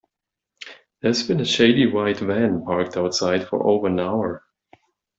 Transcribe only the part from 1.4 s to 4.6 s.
a shady white van parked outside for over an hour.